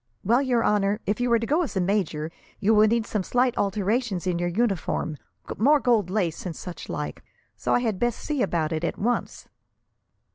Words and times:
"Well, 0.23 0.41
your 0.41 0.65
honour, 0.65 0.99
if 1.05 1.19
you 1.21 1.31
are 1.31 1.37
to 1.37 1.45
go 1.45 1.61
as 1.61 1.77
a 1.77 1.79
major, 1.79 2.31
you 2.59 2.73
will 2.73 2.87
need 2.87 3.05
some 3.05 3.21
slight 3.21 3.55
alterations 3.55 4.25
in 4.25 4.39
your 4.39 4.49
uniform 4.49 5.15
more 5.59 5.79
gold 5.79 6.09
lace, 6.09 6.43
and 6.43 6.55
such 6.55 6.89
like. 6.89 7.23
So 7.55 7.75
I 7.75 7.81
had 7.81 7.99
best 7.99 8.19
see 8.19 8.41
about 8.41 8.71
it, 8.71 8.83
at 8.83 8.97
once." 8.97 9.47